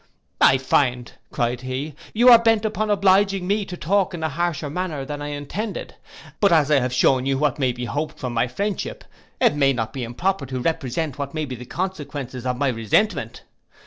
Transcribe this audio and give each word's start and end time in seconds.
'I 0.41 0.57
find,' 0.57 1.11
cried 1.31 1.61
he, 1.61 1.93
'you 2.11 2.29
are 2.29 2.41
bent 2.41 2.65
upon 2.65 2.89
obliging 2.89 3.45
me 3.45 3.65
to 3.65 3.77
talk 3.77 4.15
in 4.15 4.23
an 4.23 4.31
harsher 4.31 4.67
manner 4.67 5.05
than 5.05 5.21
I 5.21 5.27
intended. 5.27 5.93
But 6.39 6.51
as 6.51 6.71
I 6.71 6.79
have 6.79 6.91
shewn 6.91 7.27
you 7.27 7.37
what 7.37 7.59
may 7.59 7.71
be 7.71 7.85
hoped 7.85 8.17
from 8.17 8.33
my 8.33 8.47
friendship, 8.47 9.03
it 9.39 9.53
may 9.55 9.73
not 9.73 9.93
be 9.93 10.03
improper 10.03 10.47
to 10.47 10.59
represent 10.59 11.19
what 11.19 11.35
may 11.35 11.45
be 11.45 11.53
the 11.55 11.65
consequences 11.65 12.47
of 12.47 12.57
my 12.57 12.69
resentment. 12.69 13.43